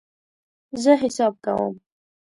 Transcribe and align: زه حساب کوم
زه 0.83 0.91
حساب 1.03 1.33
کوم 1.45 1.73